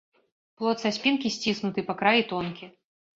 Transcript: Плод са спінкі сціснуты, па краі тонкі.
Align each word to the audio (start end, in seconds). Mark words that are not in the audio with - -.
Плод 0.61 0.79
са 0.83 0.91
спінкі 0.95 1.31
сціснуты, 1.35 1.83
па 1.91 1.97
краі 1.99 2.25
тонкі. 2.33 2.71